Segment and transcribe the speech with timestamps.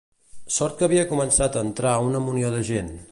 [0.55, 2.93] Sort que havia començat a entrar una munió de gent.